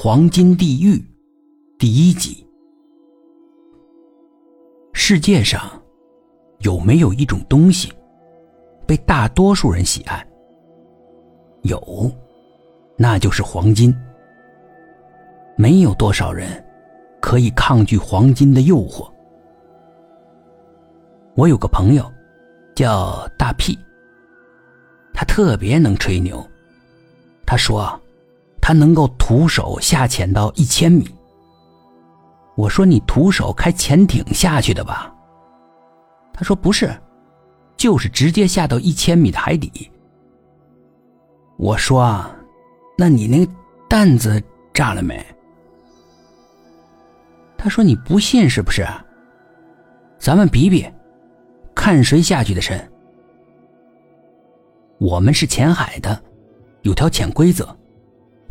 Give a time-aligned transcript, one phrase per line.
[0.00, 1.04] 黄金地狱
[1.76, 2.46] 第一集。
[4.92, 5.60] 世界上
[6.60, 7.92] 有没有一种东西
[8.86, 10.24] 被大多数人喜爱？
[11.62, 12.08] 有，
[12.96, 13.92] 那就是黄金。
[15.56, 16.64] 没有多少人
[17.20, 19.10] 可以抗拒黄金的诱惑。
[21.34, 22.08] 我有个朋友
[22.72, 23.76] 叫大屁，
[25.12, 26.40] 他特别能吹牛。
[27.44, 28.00] 他说。
[28.68, 31.08] 他能够徒手下潜到一千米。
[32.54, 35.10] 我说：“你徒手开潜艇下去的吧？”
[36.34, 36.94] 他说：“不是，
[37.78, 39.90] 就是直接下到一千米的海底。”
[41.56, 42.22] 我说
[42.98, 43.50] ：“那你那个
[43.88, 44.38] 担子
[44.74, 45.24] 炸了没？”
[47.56, 48.86] 他说：“你不信是不是？
[50.18, 50.86] 咱们比比，
[51.74, 52.78] 看谁下去的深。
[54.98, 56.22] 我们是潜海的，
[56.82, 57.74] 有条潜规则。”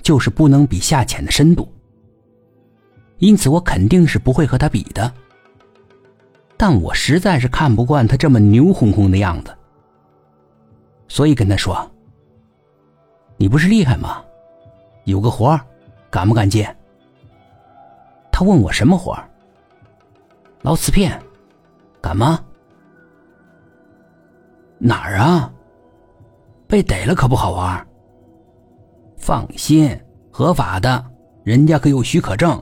[0.08, 1.68] 就是不能比下潜的深度，
[3.18, 5.14] 因此我肯定是不会和他比的。
[6.56, 9.54] 但我实在是看不惯他这么牛哄哄的样子，
[11.10, 11.92] 所以跟他说
[13.36, 14.24] ：“你不是厉害吗？
[15.04, 15.60] 有个活儿
[16.10, 16.74] 敢不敢接？”
[18.32, 19.30] 他问我什么活儿
[20.62, 21.22] 捞瓷片，
[22.00, 22.40] 敢吗？
[24.78, 25.52] 哪儿啊？
[26.66, 27.86] 被逮了可不好玩。
[29.20, 29.90] 放心，
[30.38, 31.04] 合法的，
[31.44, 32.62] 人家可有许可证。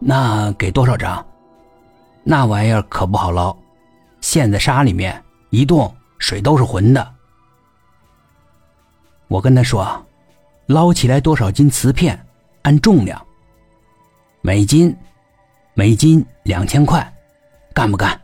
[0.00, 1.24] 那给多少张？
[2.24, 3.56] 那玩意儿可不好捞，
[4.20, 7.14] 陷在沙里面，一动水都是浑的。
[9.28, 9.86] 我跟他说，
[10.66, 12.18] 捞起来多少斤瓷片，
[12.62, 13.24] 按重量。
[14.40, 14.92] 每斤，
[15.74, 17.14] 每斤两千块，
[17.72, 18.20] 干不干？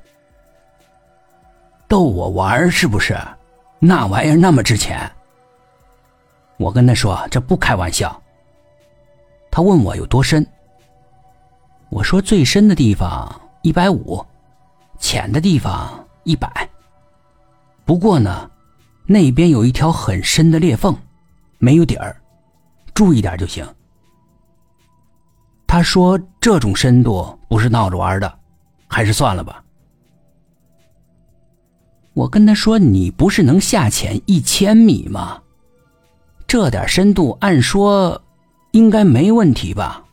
[1.87, 3.17] 逗我玩是不是？
[3.79, 5.09] 那玩意儿那么值钱？
[6.59, 8.23] 我跟他说：“这不开玩笑。”
[9.51, 10.47] 他问我有多深。
[11.89, 14.25] 我说：“最深的地方一百五，
[14.99, 16.69] 浅的地方一百。
[17.84, 18.50] 不过呢，
[19.05, 20.97] 那边有一条很深的裂缝，
[21.59, 22.21] 没有底儿，
[22.93, 23.65] 注意点就行。”
[25.67, 28.38] 他说：“这种深度不是闹着玩的，
[28.88, 29.62] 还是算了吧。”
[32.15, 35.43] 我跟他说：“你不是能下潜一千米吗？”
[36.47, 38.23] 这点深度，按说
[38.71, 40.05] 应该没问题吧？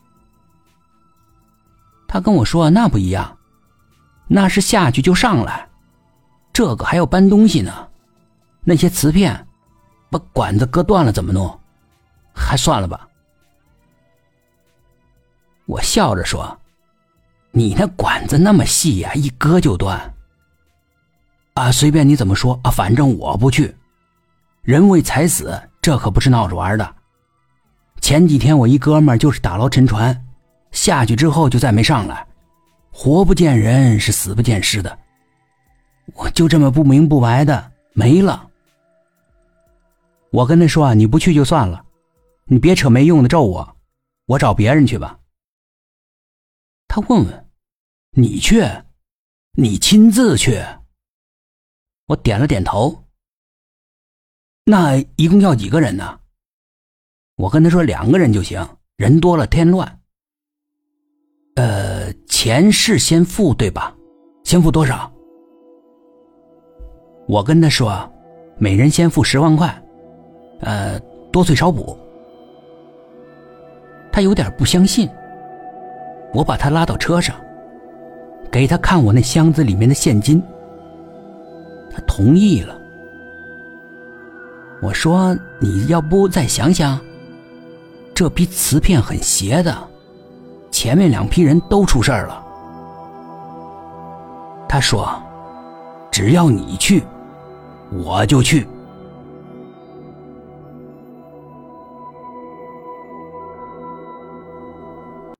[2.08, 3.38] 他跟我说：“那不一样，
[4.26, 5.68] 那是下去就上来，
[6.52, 7.88] 这个还要搬东西呢。
[8.64, 9.46] 那些瓷片，
[10.10, 11.60] 把管子割断了怎么弄？
[12.34, 13.08] 还算了吧。”
[15.66, 16.56] 我笑着说
[17.52, 20.14] ：“你那管子那么细呀，一割就断。
[21.54, 23.74] 啊，随便你怎么说啊，反正我不去。
[24.62, 26.96] 人为财死。”这可不是闹着玩的。
[28.00, 30.18] 前几天我一哥们就是打捞沉船，
[30.70, 32.26] 下去之后就再没上来，
[32.90, 34.98] 活不见人，是死不见尸的。
[36.14, 38.48] 我就这么不明不白的没了。
[40.30, 41.84] 我跟他说啊，你不去就算了，
[42.46, 43.76] 你别扯没用的咒我，
[44.24, 45.18] 我找别人去吧。
[46.88, 47.50] 他问问，
[48.12, 48.66] 你去，
[49.52, 50.64] 你亲自去。
[52.06, 53.03] 我点了点头。
[54.66, 56.18] 那一共要几个人呢？
[57.36, 58.66] 我跟他说两个人就行，
[58.96, 60.00] 人多了添乱。
[61.56, 63.94] 呃，钱是先付对吧？
[64.42, 65.12] 先付多少？
[67.28, 68.10] 我跟他说，
[68.56, 69.82] 每人先付十万块，
[70.60, 70.98] 呃，
[71.30, 71.98] 多退少补。
[74.10, 75.06] 他有点不相信。
[76.32, 77.36] 我把他拉到车上，
[78.50, 80.42] 给他看我那箱子里面的现金。
[81.90, 82.80] 他同意了。
[84.84, 87.00] 我说：“你要不再想想，
[88.14, 89.74] 这批瓷片很邪的，
[90.70, 92.44] 前面两批人都出事儿了。”
[94.68, 95.08] 他说
[96.12, 97.02] ：“只要你去，
[97.92, 98.68] 我就去。”